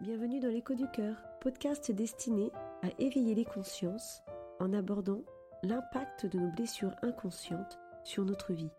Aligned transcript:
bienvenue 0.00 0.38
dans 0.38 0.48
l'écho 0.48 0.74
du 0.74 0.88
cœur, 0.92 1.16
podcast 1.40 1.90
destiné 1.90 2.52
à 2.82 2.88
éveiller 3.00 3.34
les 3.34 3.44
consciences 3.44 4.22
en 4.60 4.72
abordant 4.72 5.24
l'impact 5.64 6.24
de 6.26 6.38
nos 6.38 6.52
blessures 6.52 6.94
inconscientes 7.02 7.80
sur 8.04 8.24
notre 8.24 8.52
vie. 8.52 8.70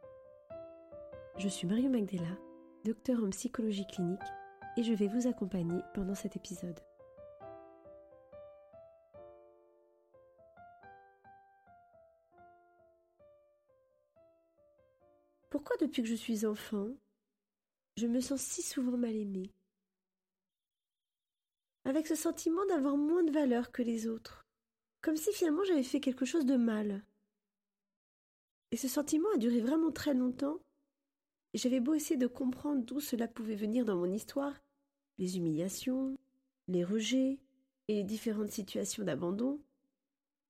Je 1.38 1.50
suis 1.50 1.68
Mario 1.68 1.90
Magdela, 1.90 2.38
docteur 2.86 3.22
en 3.22 3.30
psychologie 3.32 3.86
clinique, 3.86 4.22
et 4.78 4.84
je 4.84 4.94
vais 4.94 5.08
vous 5.08 5.28
accompagner 5.28 5.82
pendant 5.94 6.16
cet 6.16 6.38
épisode. 6.38 6.80
Pourquoi 15.50 15.76
depuis 15.82 16.02
que 16.02 16.08
je 16.08 16.16
suis 16.16 16.46
enfant, 16.46 16.88
je 17.98 18.08
me 18.08 18.22
sens 18.22 18.40
si 18.40 18.62
souvent 18.62 18.96
mal 18.96 19.18
aimée? 19.18 19.52
Avec 21.90 22.06
ce 22.06 22.14
sentiment 22.14 22.64
d'avoir 22.68 22.98
moins 22.98 23.24
de 23.24 23.32
valeur 23.32 23.72
que 23.72 23.82
les 23.82 24.06
autres, 24.06 24.46
comme 25.02 25.18
si 25.18 25.34
finalement 25.34 25.64
j'avais 25.64 25.82
fait 25.82 26.00
quelque 26.00 26.24
chose 26.24 26.46
de 26.46 26.56
mal. 26.56 27.04
Et 28.70 28.78
ce 28.78 28.88
sentiment 28.88 29.28
a 29.34 29.40
duré 29.40 29.60
vraiment 29.60 29.92
très 29.92 30.14
longtemps, 30.14 30.60
et 31.56 31.58
j'avais 31.58 31.80
beau 31.80 31.96
essayer 31.96 32.16
de 32.16 32.28
comprendre 32.28 32.84
d'où 32.86 33.00
cela 33.00 33.28
pouvait 33.28 33.56
venir 33.56 33.86
dans 33.86 33.96
mon 33.96 34.14
histoire, 34.14 34.54
les 35.18 35.38
humiliations, 35.38 36.16
les 36.68 36.84
rejets 36.84 37.40
et 37.88 37.96
les 37.96 38.04
différentes 38.04 38.52
situations 38.52 39.04
d'abandon, 39.04 39.60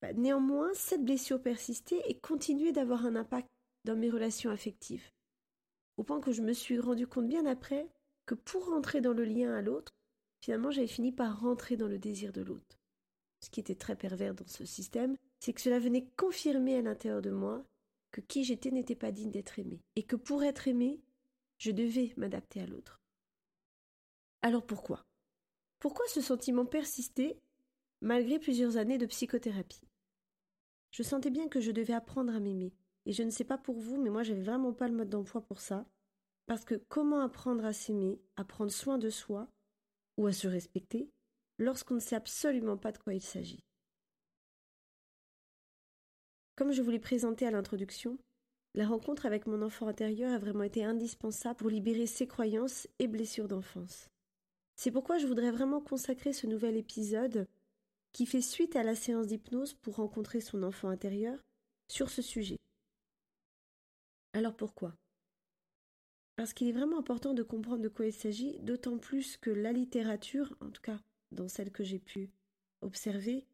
bah, 0.01 0.11
néanmoins 0.11 0.73
cette 0.73 1.05
blessure 1.05 1.41
persistait 1.41 2.03
et 2.09 2.19
continuait 2.19 2.73
d'avoir 2.73 3.05
un 3.05 3.15
impact 3.15 3.47
dans 3.85 3.95
mes 3.95 4.09
relations 4.09 4.51
affectives. 4.51 5.09
Au 5.95 6.03
point 6.03 6.19
que 6.19 6.33
je 6.33 6.41
me 6.41 6.51
suis 6.51 6.79
rendu 6.79 7.07
compte 7.07 7.29
bien 7.29 7.45
après 7.45 7.87
que 8.25 8.35
pour 8.35 8.65
rentrer 8.65 8.99
dans 8.99 9.13
le 9.13 9.23
lien 9.23 9.53
à 9.53 9.61
l'autre, 9.61 9.93
finalement 10.41 10.71
j'avais 10.71 10.87
fini 10.87 11.11
par 11.11 11.39
rentrer 11.39 11.77
dans 11.77 11.87
le 11.87 11.99
désir 11.99 12.31
de 12.31 12.41
l'autre. 12.41 12.79
Ce 13.41 13.49
qui 13.49 13.59
était 13.59 13.75
très 13.75 13.95
pervers 13.95 14.35
dans 14.35 14.47
ce 14.47 14.65
système, 14.65 15.15
c'est 15.39 15.53
que 15.53 15.61
cela 15.61 15.79
venait 15.79 16.09
confirmer 16.17 16.77
à 16.77 16.81
l'intérieur 16.81 17.21
de 17.21 17.31
moi 17.31 17.65
que 18.11 18.21
qui 18.21 18.43
j'étais 18.43 18.71
n'était 18.71 18.95
pas 18.95 19.11
digne 19.11 19.31
d'être 19.31 19.59
aimé, 19.59 19.81
et 19.95 20.03
que 20.03 20.15
pour 20.15 20.43
être 20.43 20.67
aimé, 20.67 20.99
je 21.57 21.71
devais 21.71 22.13
m'adapter 22.17 22.59
à 22.61 22.65
l'autre. 22.65 22.99
Alors 24.41 24.65
pourquoi? 24.65 25.05
Pourquoi 25.79 26.05
ce 26.07 26.21
sentiment 26.21 26.65
persistait 26.65 27.39
malgré 28.01 28.39
plusieurs 28.39 28.77
années 28.77 28.97
de 28.97 29.05
psychothérapie? 29.05 29.87
Je 30.91 31.03
sentais 31.03 31.29
bien 31.29 31.47
que 31.47 31.59
je 31.59 31.71
devais 31.71 31.93
apprendre 31.93 32.33
à 32.33 32.39
m'aimer, 32.39 32.73
et 33.05 33.13
je 33.13 33.23
ne 33.23 33.29
sais 33.29 33.43
pas 33.43 33.57
pour 33.57 33.79
vous, 33.79 34.01
mais 34.01 34.09
moi 34.09 34.23
j'avais 34.23 34.41
vraiment 34.41 34.73
pas 34.73 34.87
le 34.87 34.95
mode 34.95 35.09
d'emploi 35.09 35.41
pour 35.41 35.61
ça. 35.61 35.85
Parce 36.47 36.65
que 36.65 36.75
comment 36.89 37.21
apprendre 37.21 37.63
à 37.63 37.73
s'aimer, 37.73 38.19
à 38.35 38.43
prendre 38.43 38.71
soin 38.71 38.97
de 38.97 39.09
soi, 39.09 39.47
ou 40.19 40.27
à 40.27 40.33
se 40.33 40.49
respecter, 40.49 41.09
lorsqu'on 41.59 41.95
ne 41.95 41.99
sait 42.01 42.17
absolument 42.17 42.75
pas 42.75 42.91
de 42.91 42.97
quoi 42.97 43.13
il 43.13 43.21
s'agit 43.21 43.63
Comme 46.57 46.73
je 46.73 46.81
vous 46.81 46.91
l'ai 46.91 46.99
présenté 46.99 47.47
à 47.47 47.51
l'introduction, 47.51 48.19
la 48.75 48.85
rencontre 48.85 49.25
avec 49.25 49.47
mon 49.47 49.61
enfant 49.61 49.87
intérieur 49.87 50.33
a 50.33 50.37
vraiment 50.37 50.63
été 50.63 50.83
indispensable 50.83 51.55
pour 51.55 51.69
libérer 51.69 52.05
ses 52.05 52.27
croyances 52.27 52.85
et 52.99 53.07
blessures 53.07 53.47
d'enfance. 53.47 54.09
C'est 54.75 54.91
pourquoi 54.91 55.19
je 55.19 55.25
voudrais 55.25 55.51
vraiment 55.51 55.79
consacrer 55.79 56.33
ce 56.33 56.47
nouvel 56.47 56.75
épisode, 56.75 57.47
qui 58.11 58.25
fait 58.25 58.41
suite 58.41 58.75
à 58.75 58.83
la 58.83 58.95
séance 58.95 59.27
d'hypnose 59.27 59.73
pour 59.73 59.95
rencontrer 59.95 60.41
son 60.41 60.63
enfant 60.63 60.89
intérieur, 60.89 61.39
sur 61.87 62.09
ce 62.09 62.21
sujet. 62.21 62.57
Alors 64.33 64.57
pourquoi? 64.57 64.93
Parce 66.39 66.53
qu'il 66.53 66.69
est 66.69 66.71
vraiment 66.71 66.99
important 66.99 67.33
de 67.33 67.43
comprendre 67.43 67.81
de 67.81 67.89
quoi 67.89 68.05
il 68.05 68.13
s'agit, 68.13 68.59
d'autant 68.61 68.97
plus 68.97 69.35
que 69.35 69.49
la 69.49 69.73
littérature, 69.73 70.55
en 70.61 70.69
tout 70.69 70.81
cas 70.81 70.97
dans 71.33 71.49
celle 71.49 71.69
que 71.69 71.83
j'ai 71.83 71.99
pu 71.99 72.29
observer, 72.79 73.45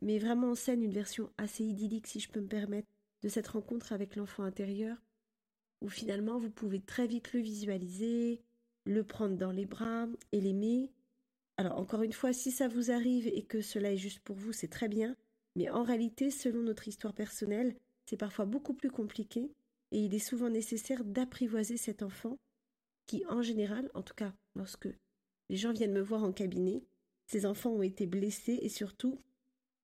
met 0.00 0.18
vraiment 0.18 0.52
en 0.52 0.54
scène 0.54 0.82
une 0.82 0.90
version 0.90 1.28
assez 1.36 1.64
idyllique, 1.64 2.06
si 2.06 2.18
je 2.18 2.30
peux 2.30 2.40
me 2.40 2.48
permettre, 2.48 2.88
de 3.20 3.28
cette 3.28 3.48
rencontre 3.48 3.92
avec 3.92 4.16
l'enfant 4.16 4.42
intérieur, 4.42 4.96
où 5.82 5.90
finalement 5.90 6.38
vous 6.38 6.48
pouvez 6.48 6.80
très 6.80 7.06
vite 7.06 7.34
le 7.34 7.40
visualiser, 7.40 8.40
le 8.86 9.04
prendre 9.04 9.36
dans 9.36 9.52
les 9.52 9.66
bras 9.66 10.08
et 10.32 10.40
l'aimer. 10.40 10.90
Alors 11.58 11.76
encore 11.76 12.04
une 12.04 12.14
fois, 12.14 12.32
si 12.32 12.50
ça 12.50 12.68
vous 12.68 12.90
arrive 12.90 13.26
et 13.26 13.42
que 13.42 13.60
cela 13.60 13.92
est 13.92 13.98
juste 13.98 14.20
pour 14.20 14.36
vous, 14.36 14.54
c'est 14.54 14.68
très 14.68 14.88
bien, 14.88 15.14
mais 15.56 15.68
en 15.68 15.82
réalité, 15.82 16.30
selon 16.30 16.62
notre 16.62 16.88
histoire 16.88 17.12
personnelle, 17.12 17.76
c'est 18.06 18.16
parfois 18.16 18.46
beaucoup 18.46 18.72
plus 18.72 18.90
compliqué 18.90 19.52
et 19.92 20.04
il 20.04 20.14
est 20.14 20.18
souvent 20.18 20.50
nécessaire 20.50 21.04
d'apprivoiser 21.04 21.76
cet 21.76 22.02
enfant 22.02 22.38
qui, 23.06 23.24
en 23.26 23.42
général, 23.42 23.90
en 23.94 24.02
tout 24.02 24.14
cas 24.14 24.32
lorsque 24.54 24.88
les 25.48 25.56
gens 25.56 25.72
viennent 25.72 25.92
me 25.92 26.00
voir 26.00 26.22
en 26.22 26.32
cabinet, 26.32 26.84
ces 27.26 27.46
enfants 27.46 27.70
ont 27.70 27.82
été 27.82 28.06
blessés 28.06 28.58
et 28.62 28.68
surtout 28.68 29.20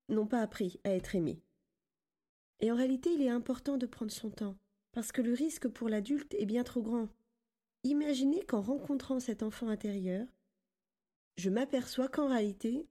n'ont 0.09 0.27
pas 0.27 0.41
appris 0.41 0.79
à 0.83 0.91
être 0.91 1.15
aimés. 1.15 1.41
Et 2.59 2.71
en 2.71 2.75
réalité, 2.75 3.11
il 3.13 3.21
est 3.21 3.29
important 3.29 3.77
de 3.77 3.85
prendre 3.85 4.11
son 4.11 4.29
temps, 4.29 4.57
parce 4.91 5.11
que 5.11 5.21
le 5.21 5.33
risque 5.33 5.67
pour 5.67 5.89
l'adulte 5.89 6.33
est 6.35 6.45
bien 6.45 6.63
trop 6.63 6.81
grand. 6.81 7.09
Imaginez 7.83 8.43
qu'en 8.45 8.61
rencontrant 8.61 9.19
cet 9.19 9.43
enfant 9.43 9.67
intérieur, 9.67 10.25
je 11.37 11.49
m'aperçois 11.49 12.07
qu'en 12.07 12.29
réalité, 12.29 12.87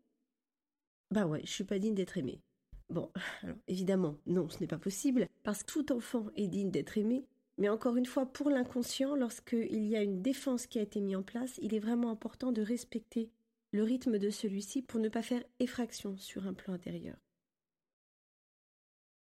bah 1.10 1.27
ouais, 1.27 1.41
je 1.44 1.50
suis 1.50 1.65
pas 1.65 1.78
digne 1.78 1.94
d'être 1.94 2.16
aimé. 2.16 2.41
Bon, 2.88 3.10
alors 3.42 3.56
évidemment, 3.66 4.16
non, 4.26 4.48
ce 4.48 4.60
n'est 4.60 4.66
pas 4.66 4.78
possible, 4.78 5.28
parce 5.42 5.62
que 5.62 5.72
tout 5.72 5.92
enfant 5.92 6.28
est 6.36 6.47
digne 6.47 6.70
d'être 6.70 6.97
aimé, 6.98 7.26
mais 7.58 7.69
encore 7.69 7.97
une 7.97 8.06
fois, 8.06 8.26
pour 8.26 8.50
l'inconscient, 8.50 9.16
lorsqu'il 9.16 9.86
y 9.86 9.97
a 9.97 10.02
une 10.02 10.22
défense 10.22 10.66
qui 10.66 10.78
a 10.78 10.82
été 10.82 11.00
mise 11.00 11.16
en 11.16 11.22
place, 11.22 11.58
il 11.62 11.74
est 11.74 11.80
vraiment 11.80 12.10
important 12.10 12.52
de 12.52 12.62
respecter 12.62 13.30
le 13.72 13.82
rythme 13.82 14.19
de 14.19 14.30
celui-ci 14.30 14.82
pour 14.82 15.00
ne 15.00 15.08
pas 15.08 15.22
faire 15.22 15.42
effraction 15.58 16.16
sur 16.16 16.47
un 16.47 16.54
plan 16.54 16.74
intérieur. 16.74 17.16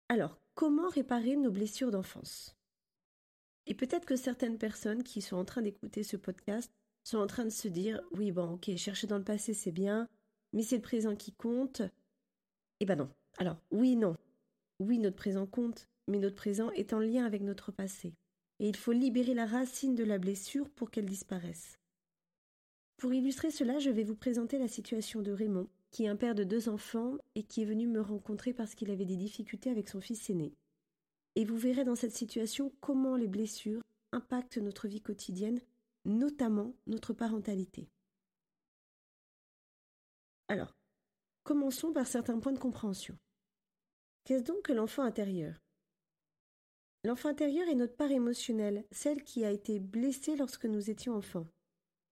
Alors, 0.09 0.39
comment 0.55 0.89
réparer 0.89 1.37
nos 1.37 1.51
blessures 1.51 1.91
d'enfance? 1.91 2.57
Et 3.67 3.75
peut-être 3.75 4.07
que 4.07 4.17
certaines 4.17 4.59
personnes 4.59 5.03
qui 5.03 5.23
sont 5.23 5.37
en 5.37 5.45
train 5.45 5.63
d'écouter 5.63 6.03
ce 6.03 6.17
podcast 6.17 6.73
sont 7.05 7.19
en 7.19 7.27
train 7.27 7.45
de 7.45 7.51
se 7.51 7.69
dire 7.69 8.01
oui, 8.13 8.33
bon, 8.33 8.53
ok, 8.53 8.75
chercher 8.77 9.07
dans 9.07 9.19
le 9.19 9.25
passé 9.25 9.55
c'est 9.55 9.73
bien, 9.73 10.09
mais 10.53 10.63
c'est 10.63 10.77
le 10.77 10.83
présent 10.83 11.15
qui 11.15 11.33
compte. 11.33 11.83
Eh 12.81 12.87
ben 12.87 12.97
non, 12.97 13.11
alors, 13.39 13.57
oui, 13.71 13.95
non. 13.95 14.17
Oui, 14.81 14.99
notre 14.99 15.17
présent 15.17 15.47
compte, 15.47 15.89
mais 16.09 16.19
notre 16.19 16.35
présent 16.35 16.71
est 16.73 16.93
en 16.93 16.99
lien 16.99 17.25
avec 17.25 17.43
notre 17.43 17.71
passé. 17.71 18.15
Et 18.59 18.69
il 18.69 18.77
faut 18.77 18.93
libérer 18.93 19.33
la 19.33 19.47
racine 19.47 19.95
de 19.95 20.03
la 20.03 20.19
blessure 20.19 20.69
pour 20.71 20.91
qu'elle 20.91 21.07
disparaisse. 21.07 21.79
Pour 22.97 23.15
illustrer 23.15 23.53
cela, 23.53 23.79
je 23.79 23.91
vais 23.91 24.03
vous 24.03 24.17
présenter 24.17 24.59
la 24.59 24.67
situation 24.67 25.23
de 25.23 25.31
Raymond, 25.31 25.69
qui 25.93 26.05
est 26.05 26.09
un 26.09 26.17
père 26.17 26.35
de 26.35 26.43
deux 26.43 26.69
enfants 26.69 27.17
et 27.37 27.45
qui 27.45 27.63
est 27.63 27.65
venu 27.65 27.87
me 27.87 28.01
rencontrer 28.01 28.53
parce 28.53 28.75
qu'il 28.75 28.91
avait 28.91 29.05
des 29.05 29.17
difficultés 29.17 29.71
avec 29.71 29.89
son 29.89 30.01
fils 30.01 30.29
aîné. 30.31 30.53
Et 31.37 31.45
vous 31.45 31.57
verrez 31.57 31.85
dans 31.85 31.95
cette 31.95 32.17
situation 32.17 32.73
comment 32.81 33.15
les 33.15 33.29
blessures 33.29 33.83
impactent 34.11 34.59
notre 34.59 34.89
vie 34.89 35.01
quotidienne, 35.01 35.61
notamment 36.05 36.75
notre 36.89 37.13
parentalité. 37.13 37.89
Alors, 40.49 40.75
commençons 41.45 41.93
par 41.93 42.09
certains 42.09 42.41
points 42.41 42.53
de 42.53 42.59
compréhension. 42.59 43.17
Qu'est-ce 44.29 44.45
donc 44.45 44.61
que 44.61 44.75
l'enfant 44.75 45.05
intérieur? 45.05 45.55
L'enfant 47.03 47.31
intérieur 47.31 47.67
est 47.67 47.75
notre 47.75 47.97
part 47.97 48.11
émotionnelle, 48.11 48.85
celle 48.93 49.25
qui 49.25 49.43
a 49.43 49.51
été 49.51 49.81
blessée 49.81 50.37
lorsque 50.37 50.67
nous 50.67 50.91
étions 50.91 51.15
enfants. 51.15 51.47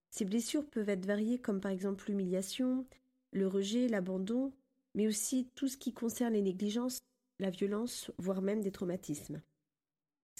Ces 0.09 0.25
blessures 0.25 0.67
peuvent 0.67 0.89
être 0.89 1.05
variées 1.05 1.39
comme 1.39 1.61
par 1.61 1.73
exemple 1.73 2.07
l'humiliation, 2.09 2.87
le 3.33 3.47
rejet, 3.47 3.87
l'abandon, 3.87 4.55
mais 4.95 5.07
aussi 5.07 5.51
tout 5.55 5.69
ce 5.69 5.77
qui 5.77 5.93
concerne 5.93 6.33
les 6.33 6.41
négligences, 6.41 7.01
la 7.39 7.51
violence, 7.51 8.11
voire 8.17 8.41
même 8.41 8.63
des 8.63 8.73
traumatismes. 8.73 9.43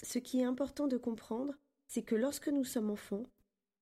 Ce 0.01 0.17
qui 0.17 0.39
est 0.39 0.45
important 0.45 0.87
de 0.87 0.97
comprendre, 0.97 1.53
c'est 1.85 2.01
que 2.01 2.15
lorsque 2.15 2.47
nous 2.47 2.63
sommes 2.63 2.89
enfants, 2.89 3.27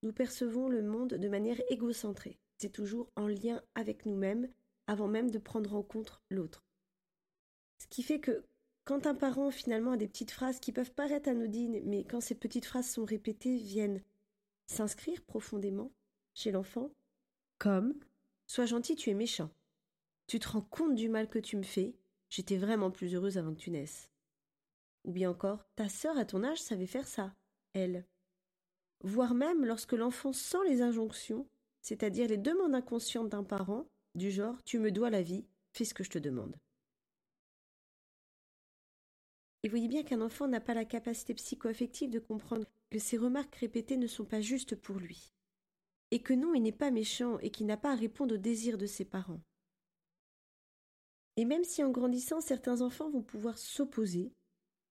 nous 0.03 0.12
percevons 0.12 0.67
le 0.67 0.83
monde 0.83 1.13
de 1.13 1.29
manière 1.29 1.62
égocentrée. 1.69 2.39
C'est 2.57 2.74
toujours 2.74 3.09
en 3.15 3.27
lien 3.27 3.63
avec 3.74 4.06
nous-mêmes 4.06 4.50
avant 4.86 5.07
même 5.07 5.31
de 5.31 5.39
prendre 5.39 5.74
en 5.75 5.81
compte 5.81 6.21
l'autre. 6.30 6.65
Ce 7.77 7.88
qui 7.88 8.04
fait 8.04 8.19
que 8.19 8.44
quand 8.83 9.07
un 9.07 9.16
parent 9.16 9.51
finalement 9.51 9.94
a 9.94 9.98
des 9.98 10.07
petites 10.07 10.31
phrases 10.31 10.60
qui 10.60 10.72
peuvent 10.72 10.94
paraître 10.94 11.30
anodines, 11.30 11.81
mais 11.86 12.04
quand 12.04 12.22
ces 12.22 12.36
petites 12.36 12.66
phrases 12.66 12.89
sont 12.89 13.06
répétées, 13.06 13.57
viennent 13.57 14.04
s'inscrire 14.68 15.22
profondément 15.24 15.92
chez 16.33 16.51
l'enfant, 16.51 16.92
comme 17.57 17.95
Sois 18.48 18.66
gentil, 18.66 18.95
tu 18.95 19.10
es 19.10 19.16
méchant. 19.16 19.50
Tu 20.27 20.39
te 20.39 20.48
rends 20.48 20.62
compte 20.62 20.95
du 20.95 21.10
mal 21.10 21.30
que 21.30 21.39
tu 21.39 21.57
me 21.57 21.63
fais, 21.63 21.95
j'étais 22.30 22.57
vraiment 22.57 22.92
plus 22.92 23.16
heureuse 23.16 23.38
avant 23.38 23.54
que 23.54 23.60
tu 23.60 23.72
naisses. 23.72 24.10
Ou 25.04 25.12
bien 25.12 25.30
encore, 25.30 25.66
ta 25.75 25.89
sœur 25.89 26.18
à 26.18 26.25
ton 26.25 26.44
âge 26.44 26.62
savait 26.62 26.86
faire 26.86 27.07
ça, 27.07 27.33
elle. 27.74 28.06
Voire 29.01 29.33
même 29.33 29.66
lorsque 29.66 29.94
l'enfant 29.94 30.33
sent 30.33 30.63
les 30.68 30.81
injonctions, 30.81 31.48
c'est-à-dire 31.81 32.28
les 32.28 32.38
demandes 32.38 32.74
inconscientes 32.74 33.30
d'un 33.30 33.44
parent, 33.44 33.88
du 34.16 34.31
genre 34.31 34.63
tu 34.63 34.80
me 34.80 34.92
dois 34.92 35.10
la 35.10 35.21
vie, 35.21 35.45
fais 35.74 35.86
ce 35.86 35.94
que 35.94 36.04
je 36.04 36.10
te 36.10 36.19
demande. 36.19 36.56
Et 39.65 39.67
voyez 39.67 39.88
bien 39.88 40.03
qu'un 40.03 40.21
enfant 40.21 40.47
n'a 40.47 40.62
pas 40.62 40.75
la 40.75 40.85
capacité 40.85 41.33
psycho-affective 41.33 42.12
de 42.12 42.19
comprendre 42.19 42.67
que 42.91 43.00
ces 43.00 43.17
remarques 43.17 43.56
répétées 43.56 43.97
ne 43.97 44.06
sont 44.06 44.23
pas 44.23 44.39
justes 44.39 44.75
pour 44.75 44.97
lui. 44.97 45.33
et 46.12 46.21
que 46.21 46.33
non, 46.33 46.53
il 46.53 46.62
n'est 46.62 46.71
pas 46.71 46.91
méchant 46.91 47.39
et 47.39 47.50
qu'il 47.50 47.65
n'a 47.65 47.75
pas 47.75 47.91
à 47.91 47.95
répondre 47.95 48.35
aux 48.35 48.38
désirs 48.38 48.77
de 48.77 48.85
ses 48.85 49.06
parents. 49.06 49.41
Et 51.35 51.45
même 51.45 51.63
si 51.63 51.83
en 51.83 51.89
grandissant, 51.89 52.41
certains 52.41 52.81
enfants 52.81 53.09
vont 53.09 53.23
pouvoir 53.23 53.57
s'opposer, 53.57 54.31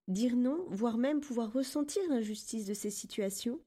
dire 0.09 0.35
non, 0.35 0.65
voire 0.69 0.97
même 0.97 1.21
pouvoir 1.21 1.53
ressentir 1.53 2.03
l'injustice 2.09 2.65
de 2.65 2.73
ces 2.73 2.91
situations, 2.91 3.61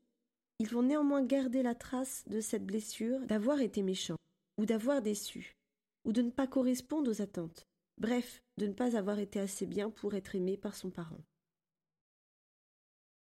ils 0.61 0.69
vont 0.69 0.83
néanmoins 0.83 1.25
garder 1.25 1.63
la 1.63 1.75
trace 1.75 2.23
de 2.29 2.41
cette 2.41 2.67
blessure 2.67 3.21
d'avoir 3.27 3.61
été 3.61 3.83
méchant, 3.83 4.17
ou 4.59 4.67
d'avoir 4.67 5.03
déçu, 5.03 5.57
ou 6.05 6.13
de 6.13 6.23
ne 6.23 6.31
pas 6.31 6.47
correspondre 6.47 7.11
aux 7.11 7.23
attentes, 7.23 7.67
bref, 7.99 8.43
de 8.57 8.67
ne 8.67 8.73
pas 8.73 8.97
avoir 8.97 9.19
été 9.19 9.41
assez 9.41 9.67
bien 9.67 9.91
pour 9.91 10.15
être 10.15 10.35
aimé 10.35 10.57
par 10.57 10.75
son 10.75 10.91
parent. 10.91 11.21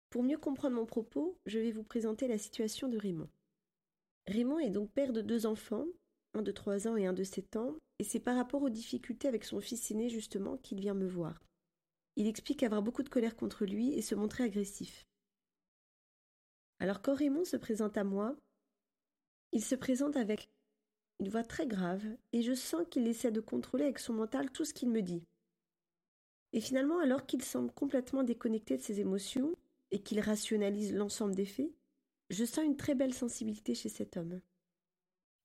Pour 0.09 0.23
mieux 0.23 0.37
comprendre 0.37 0.75
mon 0.75 0.85
propos, 0.85 1.37
je 1.45 1.59
vais 1.59 1.71
vous 1.71 1.83
présenter 1.83 2.27
la 2.27 2.37
situation 2.37 2.87
de 2.87 2.97
Raymond. 2.97 3.29
Raymond 4.27 4.59
est 4.59 4.69
donc 4.69 4.91
père 4.91 5.13
de 5.13 5.21
deux 5.21 5.45
enfants, 5.45 5.85
un 6.33 6.41
de 6.41 6.51
trois 6.51 6.87
ans 6.87 6.97
et 6.97 7.05
un 7.05 7.13
de 7.13 7.23
sept 7.23 7.55
ans, 7.55 7.77
et 7.99 8.03
c'est 8.03 8.19
par 8.19 8.35
rapport 8.35 8.61
aux 8.61 8.69
difficultés 8.69 9.27
avec 9.27 9.45
son 9.45 9.61
fils 9.61 9.89
aîné 9.91 10.09
justement 10.09 10.57
qu'il 10.57 10.79
vient 10.79 10.93
me 10.93 11.07
voir. 11.07 11.41
Il 12.17 12.27
explique 12.27 12.63
avoir 12.63 12.81
beaucoup 12.81 13.03
de 13.03 13.09
colère 13.09 13.35
contre 13.35 13.65
lui 13.65 13.93
et 13.93 14.01
se 14.01 14.15
montrer 14.15 14.43
agressif. 14.43 15.05
Alors 16.79 17.01
quand 17.01 17.15
Raymond 17.15 17.45
se 17.45 17.57
présente 17.57 17.97
à 17.97 18.03
moi, 18.03 18.35
il 19.51 19.63
se 19.63 19.75
présente 19.75 20.17
avec 20.17 20.49
une 21.21 21.29
voix 21.29 21.43
très 21.43 21.67
grave, 21.67 22.03
et 22.33 22.41
je 22.41 22.55
sens 22.55 22.81
qu'il 22.89 23.07
essaie 23.07 23.31
de 23.31 23.41
contrôler 23.41 23.83
avec 23.83 23.99
son 23.99 24.13
mental 24.13 24.49
tout 24.49 24.65
ce 24.65 24.73
qu'il 24.73 24.89
me 24.89 25.03
dit. 25.03 25.23
Et 26.51 26.59
finalement, 26.59 26.97
alors 26.97 27.27
qu'il 27.27 27.43
semble 27.43 27.71
complètement 27.71 28.23
déconnecté 28.23 28.75
de 28.75 28.81
ses 28.81 28.99
émotions, 28.99 29.53
et 29.91 29.99
qu'il 29.99 30.19
rationalise 30.19 30.95
l'ensemble 30.95 31.35
des 31.35 31.45
faits, 31.45 31.71
je 32.31 32.43
sens 32.43 32.65
une 32.65 32.75
très 32.75 32.95
belle 32.95 33.13
sensibilité 33.13 33.75
chez 33.75 33.89
cet 33.89 34.17
homme. 34.17 34.41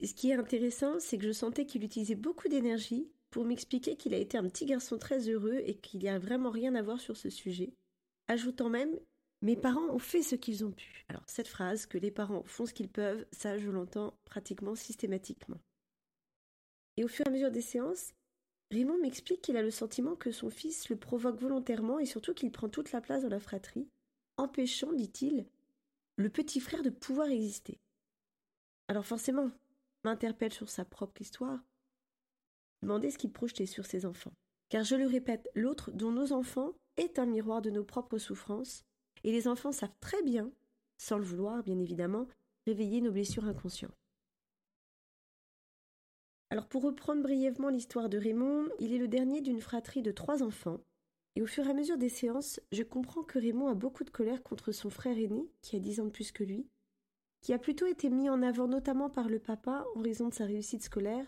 Et 0.01 0.07
ce 0.07 0.15
qui 0.15 0.31
est 0.31 0.35
intéressant, 0.35 0.99
c'est 0.99 1.19
que 1.19 1.27
je 1.27 1.33
sentais 1.33 1.67
qu'il 1.67 1.85
utilisait 1.85 2.15
beaucoup 2.15 2.49
d'énergie 2.49 3.11
pour 3.29 3.45
m'expliquer 3.45 3.97
qu'il 3.97 4.15
a 4.15 4.19
été 4.19 4.39
un 4.39 4.49
petit 4.49 4.65
garçon 4.65 4.97
très 4.97 5.29
heureux 5.29 5.61
et 5.67 5.75
qu'il 5.75 6.01
n'y 6.01 6.09
a 6.09 6.19
vraiment 6.19 6.51
rien 6.51 6.75
à 6.75 6.81
voir 6.81 7.01
sur 7.01 7.19
ce 7.19 7.29
sujet, 7.29 7.75
ajoutant 8.29 8.71
même 8.71 8.99
Mes 9.43 9.57
parents 9.57 9.89
ont 9.91 9.99
fait 9.99 10.23
ce 10.23 10.35
qu'ils 10.35 10.65
ont 10.65 10.73
pu. 10.73 11.05
Alors, 11.09 11.23
cette 11.27 11.49
phrase, 11.49 11.87
que 11.87 11.99
les 11.99 12.11
parents 12.11 12.43
font 12.45 12.67
ce 12.67 12.73
qu'ils 12.73 12.89
peuvent, 12.89 13.27
ça, 13.33 13.59
je 13.59 13.71
l'entends 13.71 14.19
pratiquement 14.25 14.75
systématiquement. 14.75 15.61
Et 16.97 17.05
au 17.05 17.09
fur 17.09 17.27
et 17.27 17.29
à 17.29 17.33
mesure 17.33 17.51
des 17.51 17.61
séances, 17.61 18.15
Raymond 18.71 18.99
m'explique 18.99 19.43
qu'il 19.43 19.57
a 19.57 19.63
le 19.63 19.71
sentiment 19.71 20.17
que 20.17 20.33
son 20.33 20.51
fils 20.51 20.89
le 20.89 20.97
provoque 20.97 21.39
volontairement 21.39 21.99
et 21.99 22.07
surtout 22.07 22.35
qu'il 22.35 22.51
prend 22.51 22.69
toute 22.69 22.93
la 22.93 23.01
place 23.01 23.23
dans 23.23 23.29
la 23.29 23.39
fratrie, 23.39 23.89
empêchant, 24.39 24.93
dit-il, 24.93 25.47
le 26.17 26.31
petit 26.31 26.61
frère 26.61 26.83
de 26.83 26.91
pouvoir 26.91 27.29
exister. 27.29 27.79
Alors 28.89 29.05
forcément, 29.05 29.51
m'interpelle 30.05 30.53
sur 30.53 30.71
sa 30.71 30.85
propre 30.85 31.21
histoire, 31.21 31.61
demander 32.83 33.11
ce 33.11 33.19
qu'il 33.19 33.33
projetait 33.33 33.67
sur 33.67 33.87
ses 33.87 34.07
enfants. 34.07 34.33
Car 34.69 34.83
je 34.83 34.97
le 34.97 35.07
répète, 35.07 35.49
l'autre, 35.55 35.93
dont 35.93 36.11
nos 36.11 36.33
enfants, 36.33 36.73
est 36.97 37.19
un 37.19 37.27
miroir 37.27 37.63
de 37.63 37.71
nos 37.71 37.85
propres 37.85 38.19
souffrances, 38.19 38.85
et 39.27 39.33
les 39.33 39.49
enfants 39.49 39.73
savent 39.73 39.97
très 40.01 40.23
bien, 40.23 40.51
sans 40.97 41.19
le 41.19 41.25
vouloir 41.25 41.63
bien 41.63 41.79
évidemment, 41.79 42.27
réveiller 42.65 43.01
nos 43.01 43.11
blessures 43.11 43.45
inconscientes. 43.45 43.93
Alors 46.49 46.69
pour 46.69 46.83
reprendre 46.83 47.23
brièvement 47.23 47.69
l'histoire 47.69 48.09
de 48.09 48.19
Raymond, 48.19 48.69
il 48.79 48.95
est 48.95 48.99
le 48.99 49.09
dernier 49.09 49.41
d'une 49.41 49.61
fratrie 49.61 50.01
de 50.01 50.13
trois 50.13 50.45
enfants, 50.45 50.81
et 51.35 51.43
au 51.43 51.47
fur 51.47 51.67
et 51.67 51.71
à 51.71 51.75
mesure 51.75 51.99
des 51.99 52.09
séances, 52.09 52.61
je 52.71 52.85
comprends 52.85 53.25
que 53.25 53.41
Raymond 53.41 53.67
a 53.67 53.75
beaucoup 53.75 54.05
de 54.05 54.11
colère 54.11 54.45
contre 54.45 54.71
son 54.71 54.91
frère 54.91 55.19
aîné, 55.19 55.51
qui 55.61 55.75
a 55.75 55.81
dix 55.81 56.01
ans 56.01 56.07
de 56.07 56.11
plus 56.11 56.31
que 56.31 56.45
lui, 56.45 56.69
qui 57.43 57.53
a 57.53 57.59
plutôt 57.59 57.87
été 57.87 58.11
mis 58.11 58.31
en 58.31 58.43
avant 58.43 58.69
notamment 58.69 59.11
par 59.11 59.29
le 59.29 59.41
papa 59.41 59.85
en 59.97 60.03
raison 60.03 60.29
de 60.29 60.35
sa 60.35 60.47
réussite 60.47 60.85
scolaire, 60.85 61.27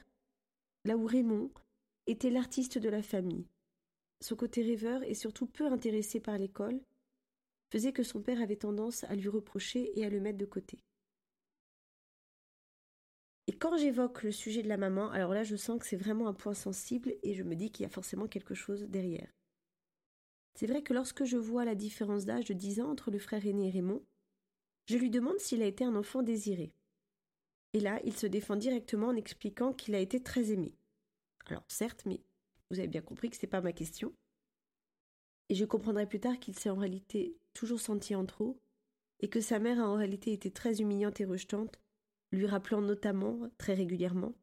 là 0.84 0.96
où 0.96 1.04
Raymond 1.04 1.50
était 2.06 2.30
l'artiste 2.30 2.78
de 2.78 2.88
la 2.88 3.02
famille. 3.02 3.48
Son 4.20 4.36
côté 4.36 4.62
rêveur 4.62 5.02
et 5.02 5.14
surtout 5.14 5.46
peu 5.46 5.66
intéressé 5.66 6.20
par 6.20 6.38
l'école 6.38 6.80
faisait 7.70 7.92
que 7.92 8.02
son 8.02 8.22
père 8.22 8.40
avait 8.40 8.56
tendance 8.56 9.04
à 9.04 9.14
lui 9.14 9.28
reprocher 9.28 9.98
et 9.98 10.04
à 10.04 10.10
le 10.10 10.20
mettre 10.20 10.38
de 10.38 10.46
côté. 10.46 10.78
Et 13.46 13.52
quand 13.52 13.76
j'évoque 13.78 14.22
le 14.22 14.32
sujet 14.32 14.62
de 14.62 14.68
la 14.68 14.76
maman, 14.76 15.10
alors 15.10 15.32
là 15.32 15.42
je 15.42 15.56
sens 15.56 15.78
que 15.80 15.86
c'est 15.86 15.96
vraiment 15.96 16.28
un 16.28 16.34
point 16.34 16.54
sensible 16.54 17.14
et 17.22 17.34
je 17.34 17.42
me 17.42 17.56
dis 17.56 17.70
qu'il 17.70 17.84
y 17.84 17.86
a 17.86 17.90
forcément 17.90 18.26
quelque 18.26 18.54
chose 18.54 18.82
derrière. 18.82 19.32
C'est 20.54 20.66
vrai 20.66 20.82
que 20.82 20.92
lorsque 20.92 21.24
je 21.24 21.36
vois 21.36 21.64
la 21.64 21.74
différence 21.74 22.24
d'âge 22.24 22.46
de 22.46 22.52
10 22.52 22.80
ans 22.80 22.90
entre 22.90 23.10
le 23.10 23.18
frère 23.18 23.46
aîné 23.46 23.68
et 23.68 23.70
Raymond, 23.70 24.04
je 24.86 24.96
lui 24.96 25.08
demande 25.08 25.38
s'il 25.38 25.62
a 25.62 25.66
été 25.66 25.84
un 25.84 25.94
enfant 25.94 26.22
désiré. 26.22 26.74
Et 27.74 27.80
là, 27.80 28.00
il 28.04 28.16
se 28.16 28.26
défend 28.26 28.56
directement 28.56 29.08
en 29.08 29.16
expliquant 29.16 29.72
qu'il 29.72 29.94
a 29.94 30.00
été 30.00 30.22
très 30.22 30.50
aimé. 30.50 30.74
Alors 31.46 31.64
certes, 31.68 32.02
mais 32.06 32.20
vous 32.70 32.78
avez 32.78 32.88
bien 32.88 33.02
compris 33.02 33.30
que 33.30 33.36
ce 33.36 33.46
n'est 33.46 33.50
pas 33.50 33.60
ma 33.60 33.72
question. 33.72 34.12
Et 35.48 35.54
je 35.54 35.64
comprendrai 35.64 36.06
plus 36.06 36.20
tard 36.20 36.38
qu'il 36.38 36.58
s'est 36.58 36.70
en 36.70 36.76
réalité 36.76 37.36
toujours 37.54 37.80
senti 37.80 38.14
en 38.14 38.26
trop, 38.26 38.60
et 39.20 39.28
que 39.28 39.40
sa 39.40 39.58
mère 39.58 39.80
a 39.80 39.88
en 39.88 39.94
réalité 39.94 40.32
été 40.32 40.50
très 40.50 40.80
humiliante 40.80 41.20
et 41.20 41.24
rejetante, 41.24 41.80
lui 42.30 42.46
rappelant 42.46 42.82
notamment, 42.82 43.50
très 43.58 43.74
régulièrement, 43.74 44.34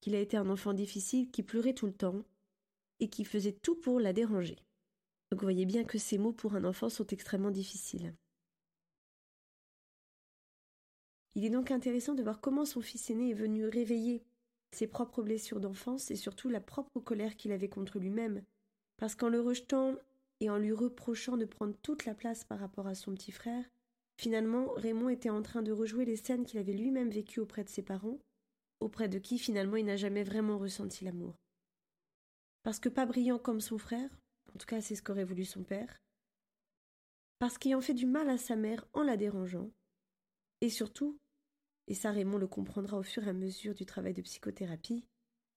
qu'il 0.00 0.14
a 0.14 0.20
été 0.20 0.36
un 0.36 0.48
enfant 0.48 0.72
difficile 0.72 1.30
qui 1.30 1.42
pleurait 1.42 1.74
tout 1.74 1.86
le 1.86 1.92
temps, 1.92 2.24
et 3.00 3.08
qui 3.08 3.24
faisait 3.24 3.52
tout 3.52 3.76
pour 3.76 3.98
la 3.98 4.12
déranger. 4.12 4.56
Donc 5.30 5.40
vous 5.40 5.46
voyez 5.46 5.66
bien 5.66 5.84
que 5.84 5.98
ces 5.98 6.18
mots 6.18 6.32
pour 6.32 6.54
un 6.54 6.64
enfant 6.64 6.88
sont 6.88 7.06
extrêmement 7.06 7.50
difficiles. 7.50 8.14
Il 11.34 11.44
est 11.44 11.50
donc 11.50 11.70
intéressant 11.70 12.14
de 12.14 12.22
voir 12.22 12.40
comment 12.40 12.64
son 12.64 12.80
fils 12.80 13.08
aîné 13.08 13.30
est 13.30 13.34
venu 13.34 13.64
réveiller 13.64 14.24
ses 14.72 14.86
propres 14.86 15.22
blessures 15.22 15.60
d'enfance 15.60 16.10
et 16.10 16.16
surtout 16.16 16.48
la 16.48 16.60
propre 16.60 17.00
colère 17.00 17.36
qu'il 17.36 17.52
avait 17.52 17.68
contre 17.68 17.98
lui-même, 17.98 18.44
parce 18.96 19.14
qu'en 19.14 19.28
le 19.28 19.40
rejetant 19.40 19.96
et 20.40 20.50
en 20.50 20.58
lui 20.58 20.72
reprochant 20.72 21.36
de 21.36 21.44
prendre 21.44 21.76
toute 21.82 22.04
la 22.04 22.14
place 22.14 22.44
par 22.44 22.58
rapport 22.58 22.86
à 22.86 22.94
son 22.94 23.14
petit 23.14 23.32
frère, 23.32 23.64
finalement 24.18 24.72
Raymond 24.72 25.10
était 25.10 25.30
en 25.30 25.42
train 25.42 25.62
de 25.62 25.72
rejouer 25.72 26.04
les 26.04 26.16
scènes 26.16 26.44
qu'il 26.44 26.58
avait 26.58 26.72
lui-même 26.72 27.10
vécues 27.10 27.40
auprès 27.40 27.64
de 27.64 27.68
ses 27.68 27.82
parents, 27.82 28.18
auprès 28.80 29.08
de 29.08 29.18
qui 29.18 29.38
finalement 29.38 29.76
il 29.76 29.84
n'a 29.84 29.96
jamais 29.96 30.24
vraiment 30.24 30.58
ressenti 30.58 31.04
l'amour. 31.04 31.34
Parce 32.62 32.80
que 32.80 32.88
pas 32.88 33.06
brillant 33.06 33.38
comme 33.38 33.60
son 33.60 33.78
frère, 33.78 34.10
en 34.54 34.58
tout 34.58 34.66
cas, 34.66 34.80
c'est 34.80 34.94
ce 34.94 35.02
qu'aurait 35.02 35.24
voulu 35.24 35.44
son 35.44 35.62
père. 35.62 35.98
Parce 37.38 37.56
qu'ayant 37.56 37.80
fait 37.80 37.94
du 37.94 38.06
mal 38.06 38.28
à 38.28 38.36
sa 38.36 38.56
mère 38.56 38.86
en 38.92 39.02
la 39.02 39.16
dérangeant, 39.16 39.70
et 40.60 40.68
surtout, 40.68 41.18
et 41.86 41.94
ça 41.94 42.10
Raymond 42.10 42.38
le 42.38 42.46
comprendra 42.46 42.98
au 42.98 43.02
fur 43.02 43.26
et 43.26 43.30
à 43.30 43.32
mesure 43.32 43.74
du 43.74 43.86
travail 43.86 44.12
de 44.12 44.22
psychothérapie, 44.22 45.06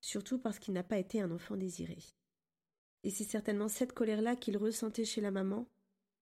surtout 0.02 0.40
parce 0.40 0.60
qu'il 0.60 0.74
n'a 0.74 0.84
pas 0.84 0.98
été 0.98 1.22
un 1.22 1.32
enfant 1.32 1.58
désiré. 1.58 1.98
Et 3.04 3.10
c'est 3.10 3.24
certainement 3.24 3.68
cette 3.68 3.94
colère-là 3.94 4.36
qu'il 4.36 4.58
ressentait 4.58 5.06
chez 5.06 5.22
la 5.22 5.32
maman 5.32 5.68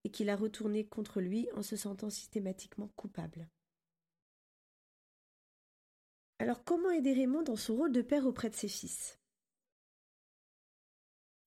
et 0.03 0.09
qu'il 0.09 0.29
a 0.29 0.35
retournée 0.35 0.85
contre 0.85 1.21
lui 1.21 1.47
en 1.55 1.61
se 1.61 1.75
sentant 1.75 2.09
systématiquement 2.09 2.89
coupable. 2.95 3.47
Alors 6.39 6.63
comment 6.63 6.89
aider 6.89 7.13
Raymond 7.13 7.43
dans 7.43 7.55
son 7.55 7.75
rôle 7.75 7.91
de 7.91 8.01
père 8.01 8.25
auprès 8.25 8.49
de 8.49 8.55
ses 8.55 8.67
fils? 8.67 9.19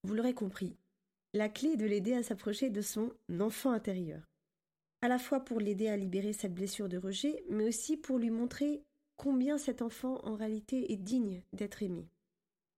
Vous 0.05 0.15
l'aurez 0.15 0.35
compris, 0.35 0.77
la 1.33 1.49
clé 1.49 1.71
est 1.71 1.77
de 1.77 1.87
l'aider 1.87 2.15
à 2.15 2.23
s'approcher 2.23 2.71
de 2.71 2.81
son 2.81 3.13
enfant 3.41 3.73
intérieur. 3.73 4.23
À 5.03 5.09
la 5.09 5.19
fois 5.19 5.41
pour 5.41 5.59
l'aider 5.59 5.89
à 5.89 5.97
libérer 5.97 6.33
cette 6.33 6.55
blessure 6.55 6.89
de 6.89 6.97
rejet, 6.97 7.45
mais 7.51 7.67
aussi 7.67 7.97
pour 7.97 8.19
lui 8.19 8.31
montrer 8.31 8.85
combien 9.17 9.59
cet 9.59 9.83
enfant 9.83 10.25
en 10.25 10.37
réalité 10.37 10.93
est 10.93 10.97
digne 10.97 11.43
d'être 11.53 11.83
aimé. 11.83 12.09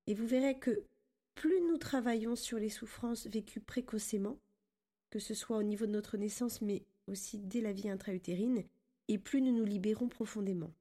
Et 0.06 0.14
vous 0.14 0.26
verrez 0.26 0.58
que 0.58 0.86
plus 1.36 1.60
nous 1.60 1.76
travaillons 1.78 2.34
sur 2.34 2.58
les 2.58 2.70
souffrances 2.70 3.28
vécues 3.28 3.60
précocement, 3.60 4.38
que 5.10 5.20
ce 5.20 5.34
soit 5.34 5.58
au 5.58 5.62
niveau 5.62 5.86
de 5.86 5.92
notre 5.92 6.16
naissance, 6.16 6.60
mais 6.62 6.82
aussi 7.06 7.38
dès 7.38 7.60
la 7.60 7.72
vie 7.72 7.88
intra-utérine, 7.88 8.64
et 9.06 9.18
plus 9.18 9.40
nous 9.40 9.52
nous 9.52 9.64
libérons 9.64 10.08
profondément. 10.08 10.72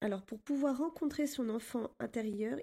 Alors 0.00 0.22
pour 0.22 0.40
pouvoir 0.40 0.78
rencontrer 0.78 1.28
son 1.28 1.48
enfant 1.48 1.94
intérieur, 2.00 2.58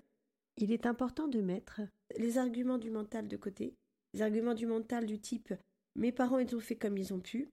il 0.57 0.73
est 0.73 0.85
important 0.85 1.29
de 1.29 1.39
mettre 1.39 1.79
les 2.17 2.37
arguments 2.37 2.77
du 2.77 2.89
mental 2.89 3.29
de 3.29 3.37
côté, 3.37 3.75
les 4.13 4.21
arguments 4.21 4.55
du 4.55 4.65
mental 4.65 5.05
du 5.05 5.19
type 5.19 5.53
mes 5.95 6.11
parents 6.11 6.39
ont 6.39 6.59
fait 6.59 6.75
comme 6.75 6.97
ils 6.97 7.13
ont 7.13 7.19
pu. 7.19 7.49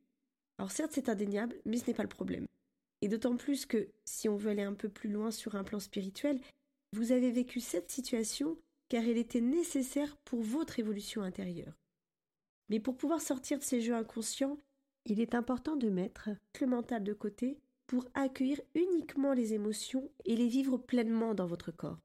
Alors 0.59 0.71
certes 0.71 0.92
c'est 0.95 1.09
indéniable, 1.09 1.56
mais 1.64 1.76
ce 1.78 1.87
n'est 1.87 1.95
pas 1.95 2.02
le 2.02 2.09
problème. 2.09 2.47
Et 3.02 3.09
d'autant 3.09 3.37
plus 3.37 3.66
que, 3.66 3.88
si 4.04 4.28
on 4.28 4.37
veut 4.37 4.50
aller 4.50 4.62
un 4.62 4.75
peu 4.75 4.88
plus 4.88 5.11
loin 5.11 5.30
sur 5.30 5.54
un 5.54 5.64
plan 5.64 5.80
spirituel, 5.80 6.40
vous 6.93 7.12
avez 7.12 7.31
vécu 7.31 7.61
cette 7.61 7.90
situation 7.90 8.59
car 8.88 9.02
elle 9.05 9.19
était 9.19 9.40
nécessaire 9.40 10.16
pour 10.19 10.43
votre 10.43 10.78
évolution 10.78 11.23
intérieure. 11.23 11.75
Mais 12.69 12.81
pour 12.81 12.97
pouvoir 12.97 13.21
sortir 13.21 13.59
de 13.59 13.64
ces 13.64 13.81
jeux 13.81 13.95
inconscients, 13.95 14.59
il 15.05 15.21
est 15.21 15.35
important 15.35 15.76
de 15.76 15.88
mettre 15.88 16.31
le 16.61 16.66
mental 16.66 17.05
de 17.05 17.12
côté 17.12 17.59
pour 17.87 18.05
accueillir 18.14 18.61
uniquement 18.75 19.33
les 19.33 19.55
émotions 19.55 20.11
et 20.25 20.35
les 20.35 20.49
vivre 20.49 20.76
pleinement 20.76 21.35
dans 21.35 21.47
votre 21.47 21.71
corps. 21.71 22.00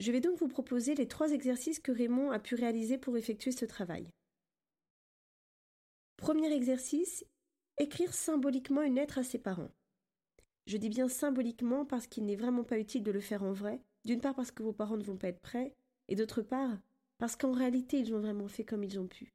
Je 0.00 0.12
vais 0.12 0.20
donc 0.20 0.38
vous 0.38 0.48
proposer 0.48 0.94
les 0.94 1.06
trois 1.06 1.30
exercices 1.30 1.78
que 1.78 1.92
Raymond 1.92 2.30
a 2.30 2.38
pu 2.38 2.54
réaliser 2.54 2.98
pour 2.98 3.16
effectuer 3.16 3.52
ce 3.52 3.66
travail. 3.66 4.10
Premier 6.16 6.52
exercice, 6.52 7.24
écrire 7.78 8.14
symboliquement 8.14 8.82
une 8.82 8.96
lettre 8.96 9.18
à 9.18 9.22
ses 9.22 9.38
parents. 9.38 9.70
Je 10.70 10.76
dis 10.76 10.88
bien 10.88 11.08
symboliquement 11.08 11.84
parce 11.84 12.06
qu'il 12.06 12.24
n'est 12.24 12.36
vraiment 12.36 12.62
pas 12.62 12.78
utile 12.78 13.02
de 13.02 13.10
le 13.10 13.18
faire 13.18 13.42
en 13.42 13.50
vrai, 13.50 13.82
d'une 14.04 14.20
part 14.20 14.36
parce 14.36 14.52
que 14.52 14.62
vos 14.62 14.72
parents 14.72 14.96
ne 14.96 15.02
vont 15.02 15.16
pas 15.16 15.26
être 15.26 15.40
prêts, 15.40 15.74
et 16.06 16.14
d'autre 16.14 16.42
part 16.42 16.78
parce 17.18 17.34
qu'en 17.34 17.50
réalité 17.50 17.98
ils 17.98 18.14
ont 18.14 18.20
vraiment 18.20 18.46
fait 18.46 18.62
comme 18.62 18.84
ils 18.84 19.00
ont 19.00 19.08
pu. 19.08 19.34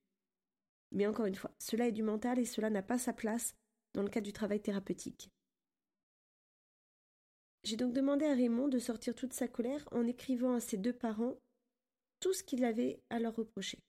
Mais 0.93 1.05
encore 1.05 1.25
une 1.25 1.35
fois, 1.35 1.51
cela 1.59 1.89
est 1.89 1.91
du 1.91 2.03
mental 2.03 2.39
et 2.39 2.45
cela 2.45 2.69
n'a 2.69 2.81
pas 2.81 2.97
sa 2.97 3.11
place 3.11 3.53
dans 3.91 4.01
le 4.01 4.07
cadre 4.07 4.23
du 4.23 4.31
travail 4.31 4.61
thérapeutique. 4.61 5.29
J'ai 7.65 7.75
donc 7.75 7.91
demandé 7.91 8.23
à 8.23 8.33
Raymond 8.33 8.69
de 8.69 8.79
sortir 8.79 9.13
toute 9.13 9.33
sa 9.33 9.49
colère 9.49 9.85
en 9.91 10.07
écrivant 10.07 10.53
à 10.53 10.61
ses 10.61 10.77
deux 10.77 10.93
parents 10.93 11.35
tout 12.21 12.31
ce 12.31 12.43
qu'il 12.43 12.63
avait 12.63 13.01
à 13.09 13.19
leur 13.19 13.35
reprocher. 13.35 13.79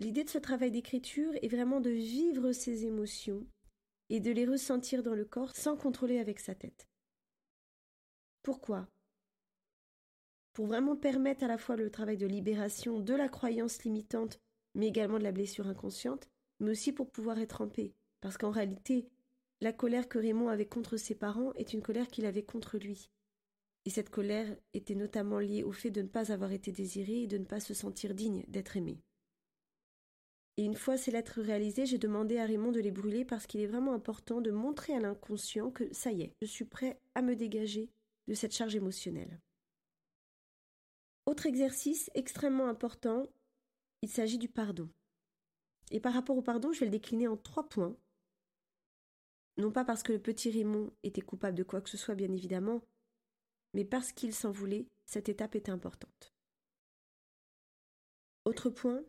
L'idée 0.00 0.24
de 0.24 0.28
ce 0.28 0.36
travail 0.36 0.70
d'écriture 0.70 1.32
est 1.40 1.48
vraiment 1.48 1.80
de 1.80 1.88
vivre 1.88 2.52
ses 2.52 2.84
émotions 2.84 3.46
et 4.12 4.20
de 4.20 4.30
les 4.30 4.44
ressentir 4.44 5.02
dans 5.02 5.14
le 5.14 5.24
corps 5.24 5.56
sans 5.56 5.74
contrôler 5.74 6.18
avec 6.18 6.38
sa 6.38 6.54
tête. 6.54 6.86
Pourquoi? 8.42 8.86
Pour 10.52 10.66
vraiment 10.66 10.96
permettre 10.96 11.44
à 11.44 11.48
la 11.48 11.56
fois 11.56 11.76
le 11.76 11.90
travail 11.90 12.18
de 12.18 12.26
libération 12.26 13.00
de 13.00 13.14
la 13.14 13.30
croyance 13.30 13.82
limitante, 13.84 14.38
mais 14.74 14.88
également 14.88 15.18
de 15.18 15.24
la 15.24 15.32
blessure 15.32 15.66
inconsciente, 15.66 16.28
mais 16.60 16.72
aussi 16.72 16.92
pour 16.92 17.10
pouvoir 17.10 17.38
être 17.38 17.62
en 17.62 17.68
paix. 17.68 17.94
Parce 18.20 18.36
qu'en 18.36 18.50
réalité, 18.50 19.08
la 19.62 19.72
colère 19.72 20.10
que 20.10 20.18
Raymond 20.18 20.48
avait 20.48 20.68
contre 20.68 20.98
ses 20.98 21.14
parents 21.14 21.54
est 21.54 21.72
une 21.72 21.80
colère 21.80 22.08
qu'il 22.08 22.26
avait 22.26 22.44
contre 22.44 22.76
lui. 22.76 23.08
Et 23.86 23.90
cette 23.90 24.10
colère 24.10 24.54
était 24.74 24.94
notamment 24.94 25.38
liée 25.38 25.62
au 25.62 25.72
fait 25.72 25.90
de 25.90 26.02
ne 26.02 26.08
pas 26.08 26.32
avoir 26.32 26.52
été 26.52 26.70
désiré 26.70 27.22
et 27.22 27.26
de 27.28 27.38
ne 27.38 27.46
pas 27.46 27.60
se 27.60 27.72
sentir 27.72 28.14
digne 28.14 28.44
d'être 28.48 28.76
aimé. 28.76 29.00
Et 30.58 30.64
une 30.64 30.74
fois 30.74 30.96
ces 30.96 31.10
lettres 31.10 31.40
réalisées, 31.40 31.86
j'ai 31.86 31.98
demandé 31.98 32.38
à 32.38 32.44
Raymond 32.44 32.72
de 32.72 32.80
les 32.80 32.90
brûler 32.90 33.24
parce 33.24 33.46
qu'il 33.46 33.60
est 33.60 33.66
vraiment 33.66 33.94
important 33.94 34.40
de 34.40 34.50
montrer 34.50 34.94
à 34.94 35.00
l'inconscient 35.00 35.70
que 35.70 35.92
ça 35.94 36.12
y 36.12 36.22
est, 36.22 36.34
je 36.42 36.46
suis 36.46 36.66
prêt 36.66 37.00
à 37.14 37.22
me 37.22 37.34
dégager 37.34 37.90
de 38.28 38.34
cette 38.34 38.54
charge 38.54 38.76
émotionnelle. 38.76 39.40
Autre 41.26 41.46
exercice 41.46 42.10
extrêmement 42.14 42.68
important, 42.68 43.24
il 44.02 44.10
s'agit 44.10 44.38
du 44.38 44.48
pardon. 44.48 44.88
Et 45.90 46.00
par 46.00 46.12
rapport 46.12 46.36
au 46.36 46.42
pardon, 46.42 46.72
je 46.72 46.80
vais 46.80 46.86
le 46.86 46.92
décliner 46.92 47.28
en 47.28 47.36
trois 47.36 47.68
points. 47.68 47.96
Non 49.56 49.70
pas 49.70 49.84
parce 49.84 50.02
que 50.02 50.12
le 50.12 50.20
petit 50.20 50.50
Raymond 50.50 50.92
était 51.02 51.20
coupable 51.20 51.56
de 51.56 51.62
quoi 51.62 51.80
que 51.80 51.90
ce 51.90 51.96
soit, 51.96 52.14
bien 52.14 52.32
évidemment, 52.32 52.82
mais 53.74 53.84
parce 53.84 54.12
qu'il 54.12 54.34
s'en 54.34 54.50
voulait, 54.50 54.86
cette 55.06 55.28
étape 55.28 55.54
était 55.54 55.70
importante. 55.70 56.32
Autre 58.44 58.70
point, 58.70 59.02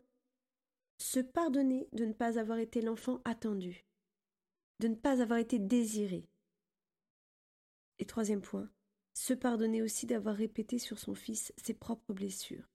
se 0.98 1.20
pardonner 1.20 1.88
de 1.92 2.04
ne 2.04 2.12
pas 2.12 2.38
avoir 2.38 2.58
été 2.58 2.80
l'enfant 2.80 3.20
attendu, 3.24 3.84
de 4.80 4.88
ne 4.88 4.94
pas 4.94 5.22
avoir 5.22 5.38
été 5.38 5.58
désiré. 5.58 6.28
Et 7.98 8.06
troisième 8.06 8.42
point, 8.42 8.70
se 9.14 9.32
pardonner 9.32 9.82
aussi 9.82 10.06
d'avoir 10.06 10.34
répété 10.34 10.78
sur 10.78 10.98
son 10.98 11.14
fils 11.14 11.52
ses 11.56 11.74
propres 11.74 12.12
blessures. 12.12 12.68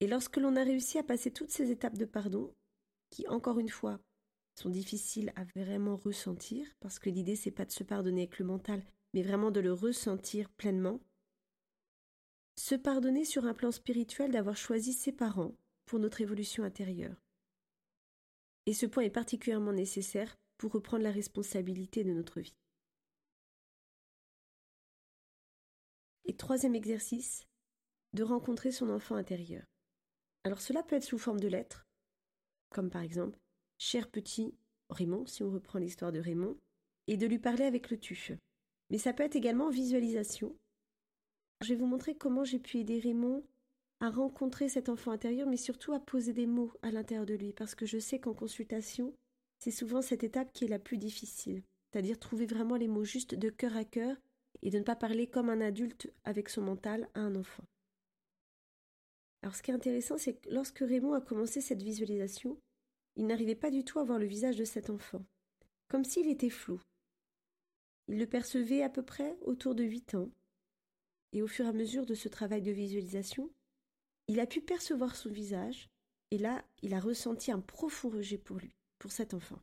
Et 0.00 0.06
lorsque 0.06 0.36
l'on 0.36 0.56
a 0.56 0.64
réussi 0.64 0.98
à 0.98 1.04
passer 1.04 1.30
toutes 1.30 1.52
ces 1.52 1.70
étapes 1.70 1.96
de 1.96 2.04
pardon, 2.04 2.54
qui 3.10 3.26
encore 3.28 3.58
une 3.58 3.68
fois 3.68 4.00
sont 4.54 4.68
difficiles 4.68 5.32
à 5.36 5.44
vraiment 5.44 5.96
ressentir, 5.96 6.66
parce 6.80 6.98
que 6.98 7.10
l'idée 7.10 7.36
c'est 7.36 7.50
pas 7.50 7.64
de 7.64 7.70
se 7.70 7.84
pardonner 7.84 8.22
avec 8.22 8.38
le 8.38 8.46
mental, 8.46 8.84
mais 9.14 9.22
vraiment 9.22 9.50
de 9.50 9.60
le 9.60 9.72
ressentir 9.72 10.50
pleinement, 10.50 11.00
se 12.58 12.74
pardonner 12.74 13.24
sur 13.24 13.44
un 13.44 13.54
plan 13.54 13.70
spirituel 13.70 14.32
d'avoir 14.32 14.56
choisi 14.56 14.92
ses 14.92 15.12
parents 15.12 15.54
pour 15.86 15.98
notre 15.98 16.20
évolution 16.20 16.64
intérieure. 16.64 17.16
Et 18.66 18.74
ce 18.74 18.86
point 18.86 19.04
est 19.04 19.10
particulièrement 19.10 19.72
nécessaire 19.72 20.36
pour 20.58 20.72
reprendre 20.72 21.04
la 21.04 21.12
responsabilité 21.12 22.04
de 22.04 22.12
notre 22.12 22.40
vie. 22.40 22.56
Et 26.24 26.36
troisième 26.36 26.74
exercice, 26.74 27.46
de 28.12 28.24
rencontrer 28.24 28.72
son 28.72 28.90
enfant 28.90 29.14
intérieur. 29.14 29.64
Alors 30.44 30.60
cela 30.60 30.82
peut 30.82 30.96
être 30.96 31.04
sous 31.04 31.18
forme 31.18 31.40
de 31.40 31.48
lettres, 31.48 31.86
comme 32.70 32.90
par 32.90 33.02
exemple 33.02 33.38
Cher 33.78 34.10
petit 34.10 34.54
Raymond, 34.90 35.26
si 35.26 35.42
on 35.42 35.50
reprend 35.50 35.78
l'histoire 35.78 36.12
de 36.12 36.20
Raymond, 36.20 36.56
et 37.06 37.16
de 37.16 37.26
lui 37.26 37.38
parler 37.38 37.64
avec 37.64 37.90
le 37.90 37.98
tuche. 37.98 38.32
Mais 38.90 38.98
ça 38.98 39.12
peut 39.12 39.22
être 39.22 39.36
également 39.36 39.70
visualisation. 39.70 40.56
Je 41.62 41.68
vais 41.68 41.74
vous 41.76 41.86
montrer 41.86 42.16
comment 42.16 42.44
j'ai 42.44 42.58
pu 42.58 42.78
aider 42.78 42.98
Raymond 42.98 43.44
à 44.00 44.10
rencontrer 44.10 44.68
cet 44.68 44.88
enfant 44.88 45.10
intérieur, 45.10 45.48
mais 45.48 45.56
surtout 45.56 45.92
à 45.92 46.00
poser 46.00 46.32
des 46.32 46.46
mots 46.46 46.72
à 46.82 46.90
l'intérieur 46.90 47.26
de 47.26 47.34
lui, 47.34 47.52
parce 47.52 47.74
que 47.74 47.86
je 47.86 47.98
sais 47.98 48.18
qu'en 48.18 48.34
consultation, 48.34 49.14
c'est 49.58 49.70
souvent 49.70 50.02
cette 50.02 50.24
étape 50.24 50.52
qui 50.52 50.64
est 50.64 50.68
la 50.68 50.78
plus 50.78 50.98
difficile, 50.98 51.62
c'est-à-dire 51.90 52.18
trouver 52.18 52.46
vraiment 52.46 52.76
les 52.76 52.88
mots 52.88 53.04
justes 53.04 53.34
de 53.34 53.48
cœur 53.48 53.76
à 53.76 53.84
cœur 53.84 54.16
et 54.62 54.70
de 54.70 54.78
ne 54.78 54.84
pas 54.84 54.96
parler 54.96 55.26
comme 55.26 55.50
un 55.50 55.60
adulte 55.60 56.12
avec 56.24 56.48
son 56.48 56.62
mental 56.62 57.08
à 57.14 57.20
un 57.20 57.36
enfant. 57.36 57.64
Alors 59.42 59.54
ce 59.54 59.62
qui 59.62 59.70
est 59.70 59.74
intéressant, 59.74 60.18
c'est 60.18 60.34
que 60.34 60.50
lorsque 60.50 60.80
Raymond 60.80 61.14
a 61.14 61.20
commencé 61.20 61.60
cette 61.60 61.82
visualisation, 61.82 62.58
il 63.16 63.26
n'arrivait 63.26 63.54
pas 63.54 63.70
du 63.70 63.84
tout 63.84 63.98
à 63.98 64.04
voir 64.04 64.18
le 64.18 64.26
visage 64.26 64.56
de 64.56 64.64
cet 64.64 64.90
enfant, 64.90 65.24
comme 65.88 66.04
s'il 66.04 66.28
était 66.28 66.50
flou. 66.50 66.80
Il 68.08 68.18
le 68.18 68.26
percevait 68.26 68.82
à 68.82 68.90
peu 68.90 69.02
près 69.02 69.36
autour 69.42 69.74
de 69.74 69.84
huit 69.84 70.14
ans, 70.14 70.30
et 71.32 71.42
au 71.42 71.46
fur 71.46 71.64
et 71.64 71.68
à 71.68 71.72
mesure 71.72 72.06
de 72.06 72.14
ce 72.14 72.28
travail 72.28 72.62
de 72.62 72.72
visualisation, 72.72 73.50
il 74.28 74.40
a 74.40 74.46
pu 74.46 74.60
percevoir 74.60 75.16
son 75.16 75.30
visage, 75.30 75.88
et 76.30 76.38
là, 76.38 76.64
il 76.82 76.94
a 76.94 77.00
ressenti 77.00 77.52
un 77.52 77.60
profond 77.60 78.08
rejet 78.08 78.38
pour 78.38 78.56
lui, 78.56 78.74
pour 78.98 79.12
cet 79.12 79.34
enfant. 79.34 79.60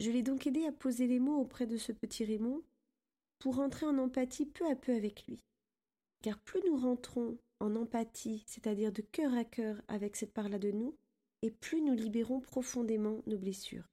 Je 0.00 0.10
l'ai 0.10 0.22
donc 0.22 0.46
aidé 0.46 0.64
à 0.66 0.72
poser 0.72 1.06
les 1.06 1.18
mots 1.18 1.40
auprès 1.40 1.66
de 1.66 1.76
ce 1.76 1.92
petit 1.92 2.24
Raymond 2.24 2.62
pour 3.38 3.60
entrer 3.60 3.86
en 3.86 3.98
empathie 3.98 4.46
peu 4.46 4.66
à 4.70 4.76
peu 4.76 4.94
avec 4.94 5.26
lui. 5.26 5.42
Car 6.22 6.38
plus 6.38 6.60
nous 6.66 6.76
rentrons 6.76 7.38
en 7.60 7.76
empathie, 7.76 8.42
c'est-à-dire 8.46 8.92
de 8.92 9.02
cœur 9.02 9.34
à 9.34 9.44
cœur 9.44 9.80
avec 9.88 10.16
cette 10.16 10.32
part-là 10.32 10.58
de 10.58 10.70
nous, 10.70 10.96
et 11.42 11.50
plus 11.50 11.82
nous 11.82 11.94
libérons 11.94 12.40
profondément 12.40 13.22
nos 13.26 13.38
blessures. 13.38 13.86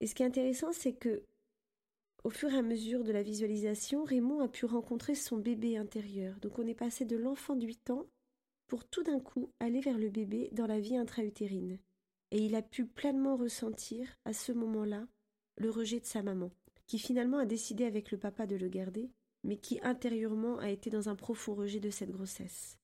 Et 0.00 0.06
ce 0.06 0.14
qui 0.14 0.22
est 0.22 0.26
intéressant, 0.26 0.72
c'est 0.72 0.94
que, 0.94 1.24
au 2.24 2.30
fur 2.30 2.52
et 2.52 2.58
à 2.58 2.62
mesure 2.62 3.04
de 3.04 3.12
la 3.12 3.22
visualisation, 3.22 4.04
Raymond 4.04 4.40
a 4.40 4.48
pu 4.48 4.66
rencontrer 4.66 5.14
son 5.14 5.36
bébé 5.36 5.76
intérieur. 5.76 6.38
Donc 6.40 6.58
on 6.58 6.66
est 6.66 6.74
passé 6.74 7.04
de 7.04 7.16
l'enfant 7.16 7.56
de 7.56 7.66
8 7.66 7.90
ans 7.90 8.06
pour 8.66 8.84
tout 8.84 9.02
d'un 9.02 9.20
coup 9.20 9.50
aller 9.60 9.80
vers 9.80 9.98
le 9.98 10.10
bébé 10.10 10.50
dans 10.52 10.66
la 10.66 10.80
vie 10.80 10.96
intra-utérine. 10.96 11.78
Et 12.30 12.44
il 12.44 12.54
a 12.54 12.62
pu 12.62 12.84
pleinement 12.84 13.36
ressentir, 13.36 14.06
à 14.24 14.32
ce 14.32 14.52
moment-là, 14.52 15.06
le 15.56 15.70
rejet 15.70 16.00
de 16.00 16.04
sa 16.04 16.22
maman, 16.22 16.50
qui 16.86 16.98
finalement 16.98 17.38
a 17.38 17.46
décidé 17.46 17.84
avec 17.84 18.10
le 18.10 18.18
papa 18.18 18.46
de 18.46 18.56
le 18.56 18.68
garder, 18.68 19.10
mais 19.44 19.56
qui 19.56 19.80
intérieurement 19.82 20.58
a 20.58 20.68
été 20.70 20.90
dans 20.90 21.08
un 21.08 21.14
profond 21.14 21.54
rejet 21.54 21.80
de 21.80 21.90
cette 21.90 22.10
grossesse. 22.10 22.76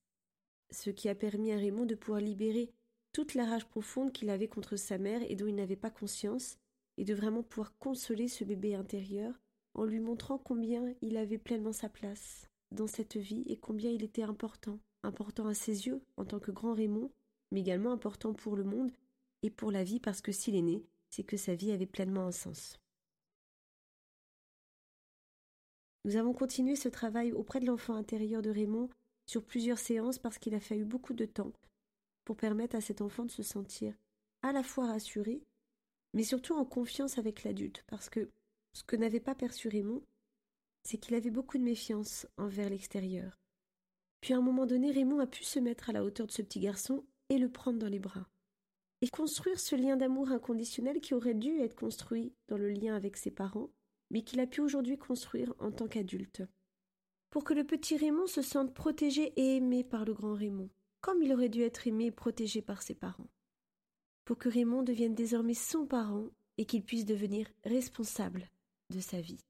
Ce 0.71 0.91
qui 0.91 1.09
a 1.09 1.15
permis 1.15 1.53
à 1.53 1.57
Raymond 1.57 1.85
de 1.85 1.95
pouvoir 1.95 2.21
libérer 2.21 2.73
toute 3.13 3.35
la 3.35 3.45
rage 3.45 3.67
profonde 3.67 4.13
qu'il 4.13 4.31
avait 4.31 4.49
contre 4.49 4.77
sa 4.77 4.99
mère 4.99 5.21
et 5.29 5.37
dont 5.37 5.47
il 5.47 5.55
n'avait 5.55 5.77
pas 5.77 5.91
conscience, 5.91 6.59
et 6.97 7.05
de 7.05 7.15
vraiment 7.15 7.43
pouvoir 7.43 7.77
consoler 7.79 8.29
ce 8.29 8.45
bébé 8.45 8.75
intérieur 8.75 9.41
en 9.75 9.85
lui 9.85 10.01
montrant 10.01 10.39
combien 10.39 10.95
il 11.01 11.17
avait 11.17 11.39
pleinement 11.39 11.73
sa 11.73 11.89
place 11.89 12.49
dans 12.71 12.87
cette 12.87 13.17
vie 13.17 13.45
et 13.47 13.57
combien 13.57 13.91
il 13.91 14.03
était 14.03 14.23
important, 14.23 14.79
important 15.03 15.47
à 15.47 15.55
ses 15.55 15.87
yeux 15.87 16.03
en 16.17 16.25
tant 16.25 16.41
que 16.41 16.51
grand 16.51 16.75
Raymond, 16.75 17.11
mais 17.51 17.61
également 17.61 17.93
important 17.93 18.35
pour 18.35 18.57
le 18.57 18.65
monde 18.65 18.93
et 19.43 19.51
pour 19.51 19.71
la 19.71 19.85
vie 19.85 20.01
parce 20.01 20.21
que 20.21 20.33
s'il 20.33 20.55
est 20.55 20.63
né, 20.63 20.85
c'est 21.11 21.25
que 21.25 21.37
sa 21.37 21.55
vie 21.55 21.73
avait 21.73 21.87
pleinement 21.87 22.27
un 22.27 22.33
sens. 22.33 22.79
Nous 26.05 26.17
avons 26.17 26.35
continué 26.35 26.77
ce 26.77 26.89
travail 26.89 27.33
auprès 27.33 27.61
de 27.61 27.67
l'enfant 27.67 27.95
intérieur 27.95 28.43
de 28.43 28.51
Raymond 28.51 28.91
sur 29.27 29.43
plusieurs 29.43 29.79
séances 29.79 30.19
parce 30.19 30.39
qu'il 30.39 30.55
a 30.55 30.61
fallu 30.61 30.85
beaucoup 30.85 31.15
de 31.15 31.25
temps 31.25 31.53
pour 32.25 32.37
permettre 32.37 32.77
à 32.77 32.81
cet 32.81 33.01
enfant 33.01 33.25
de 33.25 33.31
se 33.31 33.43
sentir 33.43 33.95
à 34.43 34.53
la 34.53 34.63
fois 34.63 34.87
rassuré, 34.87 35.43
mais 36.15 36.23
surtout 36.23 36.55
en 36.55 36.65
confiance 36.65 37.19
avec 37.19 37.45
l'adulte, 37.45 37.85
parce 37.89 38.09
que 38.09 38.31
ce 38.73 38.85
que 38.85 38.97
n'avait 38.97 39.21
pas 39.21 39.35
perçu 39.35 39.69
Raymond, 39.69 40.03
c'est 40.85 40.99
qu'il 40.99 41.15
avait 41.15 41.31
beaucoup 41.31 41.59
de 41.59 41.63
méfiance 41.63 42.27
envers 42.37 42.71
l'extérieur. 42.71 43.41
Puis 44.21 44.33
à 44.33 44.39
un 44.39 44.43
moment 44.43 44.65
donné, 44.65 44.91
Raymond 44.91 45.19
a 45.19 45.27
pu 45.27 45.45
se 45.45 45.59
mettre 45.59 45.91
à 45.91 45.93
la 45.93 46.05
hauteur 46.05 46.27
de 46.27 46.33
ce 46.33 46.43
petit 46.43 46.61
garçon 46.61 47.05
et 47.29 47.39
le 47.39 47.51
prendre 47.51 47.79
dans 47.79 47.89
les 47.89 47.99
bras. 47.99 48.29
Et 49.03 49.09
construire 49.09 49.61
ce 49.61 49.77
lien 49.77 49.97
d'amour 49.97 50.31
inconditionnel 50.31 51.01
qui 51.01 51.15
aurait 51.15 51.35
dû 51.35 51.59
être 51.59 51.75
construit 51.75 52.33
dans 52.49 52.57
le 52.57 52.71
lien 52.71 52.95
avec 52.95 53.17
ses 53.17 53.31
parents, 53.31 53.71
mais 54.11 54.23
qu'il 54.23 54.41
a 54.41 54.47
pu 54.47 54.61
aujourd'hui 54.61 54.97
construire 54.97 55.53
en 55.59 55.73
tant 55.73 55.89
qu'adulte. 55.89 56.43
Pour 57.31 57.45
que 57.45 57.55
le 57.55 57.65
petit 57.65 57.97
Raymond 57.97 58.29
se 58.29 58.41
sente 58.41 58.73
protégé 58.73 59.33
et 59.37 59.57
aimé 59.57 59.83
par 59.83 60.05
le 60.05 60.15
grand 60.15 60.35
Raymond, 60.35 60.71
comme 61.01 61.23
il 61.23 61.33
aurait 61.33 61.49
dû 61.49 61.63
être 61.63 61.87
aimé 61.87 62.07
et 62.07 62.13
protégé 62.13 62.63
par 62.63 62.83
ses 62.83 62.95
parents. 62.95 63.29
Pour 64.25 64.39
que 64.39 64.49
Raymond 64.49 64.83
devienne 64.83 65.15
désormais 65.15 65.55
son 65.55 65.87
parent 65.87 66.29
et 66.57 66.65
qu'il 66.65 66.85
puisse 66.85 67.05
devenir 67.05 67.47
responsable 67.65 68.49
de 68.91 69.01
sa 69.01 69.21
vie. 69.21 69.45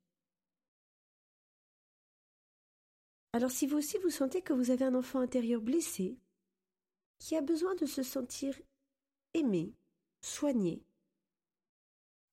Alors 3.32 3.50
si 3.50 3.66
vous 3.66 3.78
aussi 3.78 3.98
vous 3.98 4.10
sentez 4.10 4.42
que 4.42 4.52
vous 4.52 4.70
avez 4.70 4.84
un 4.84 4.94
enfant 4.94 5.20
intérieur 5.20 5.60
blessé, 5.60 6.16
qui 7.18 7.36
a 7.36 7.40
besoin 7.40 7.74
de 7.74 7.86
se 7.86 8.02
sentir 8.02 8.54
aimé, 9.34 9.74
soigné, 10.22 10.82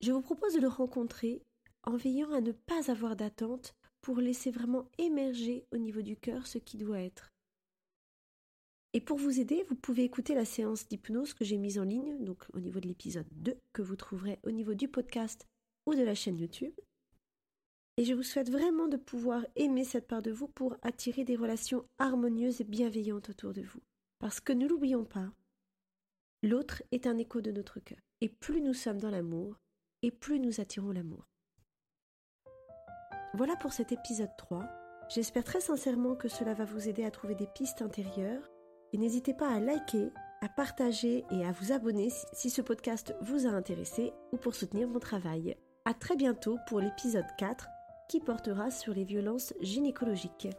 Je 0.02 0.12
vous 0.12 0.22
propose 0.22 0.54
de 0.54 0.60
le 0.60 0.68
rencontrer 0.68 1.44
en 1.84 1.96
veillant 1.96 2.32
à 2.32 2.42
ne 2.42 2.52
pas 2.52 2.90
avoir 2.92 3.16
d'attente 3.16 3.76
pour 4.02 4.18
laisser 4.18 4.52
vraiment 4.52 4.90
émerger 4.98 5.66
au 5.72 5.78
niveau 5.78 6.02
du 6.02 6.18
cœur 6.18 6.48
ce 6.48 6.58
qui 6.58 6.78
doit 6.78 7.02
être. 7.02 7.32
Et 8.94 9.00
pour 9.00 9.18
vous 9.18 9.40
aider, 9.40 9.64
vous 9.70 9.76
pouvez 9.76 10.04
écouter 10.04 10.36
la 10.36 10.44
séance 10.44 10.88
d'hypnose 10.88 11.34
que 11.34 11.46
j'ai 11.46 11.58
mise 11.58 11.80
en 11.80 11.84
ligne, 11.84 12.22
donc 12.26 12.44
au 12.54 12.60
niveau 12.60 12.82
de 12.82 12.90
l'épisode 12.90 13.28
2, 13.32 13.58
que 13.72 13.82
vous 13.82 13.96
trouverez 13.96 14.40
au 14.44 14.52
niveau 14.52 14.74
du 14.74 14.90
podcast 14.90 15.48
ou 15.86 15.96
de 15.96 16.04
la 16.04 16.14
chaîne 16.14 16.38
YouTube. 16.38 16.74
Et 17.96 18.04
je 18.04 18.14
vous 18.14 18.24
souhaite 18.24 18.50
vraiment 18.50 18.88
de 18.88 18.98
pouvoir 18.98 19.46
aimer 19.56 19.86
cette 19.86 20.08
part 20.08 20.22
de 20.22 20.32
vous 20.32 20.50
pour 20.50 20.76
attirer 20.82 21.24
des 21.24 21.38
relations 21.38 21.86
harmonieuses 22.00 22.60
et 22.60 22.66
bienveillantes 22.66 23.30
autour 23.30 23.54
de 23.54 23.62
vous. 23.62 23.80
Parce 24.20 24.42
que 24.42 24.52
ne 24.52 24.68
l'oublions 24.68 25.06
pas, 25.06 25.32
l'autre 26.44 26.84
est 26.92 27.08
un 27.08 27.18
écho 27.18 27.40
de 27.40 27.52
notre 27.52 27.80
cœur. 27.80 28.00
Et 28.20 28.28
plus 28.28 28.62
nous 28.62 28.74
sommes 28.74 29.00
dans 29.00 29.10
l'amour, 29.10 29.56
et 30.02 30.12
plus 30.12 30.40
nous 30.40 30.60
attirons 30.60 30.92
l'amour. 30.92 31.30
Voilà 33.36 33.56
pour 33.56 33.72
cet 33.72 33.94
épisode 33.94 34.36
3. 34.38 34.66
J'espère 35.10 35.46
très 35.46 35.62
sincèrement 35.62 36.16
que 36.16 36.28
cela 36.28 36.54
va 36.54 36.66
vous 36.66 36.90
aider 36.90 37.06
à 37.06 37.12
trouver 37.12 37.36
des 37.36 37.48
pistes 37.48 37.82
intérieures 37.82 38.52
et 38.94 38.98
n'hésitez 38.98 39.34
pas 39.34 39.50
à 39.50 39.60
liker, 39.60 40.10
à 40.42 40.50
partager 40.50 41.24
et 41.32 41.46
à 41.46 41.52
vous 41.52 41.72
abonner 41.72 42.10
si 42.34 42.50
ce 42.50 42.62
podcast 42.62 43.16
vous 43.22 43.46
a 43.46 43.50
intéressé 43.50 44.14
ou 44.32 44.38
pour 44.38 44.56
soutenir 44.56 44.88
mon 44.88 45.00
travail. 45.00 45.56
À 45.86 45.94
très 45.94 46.16
bientôt 46.16 46.58
pour 46.68 46.80
l'épisode 46.80 47.26
4 47.38 47.68
qui 48.10 48.20
portera 48.20 48.72
sur 48.72 48.94
les 48.94 49.06
violences 49.06 49.54
gynécologiques. 49.62 50.50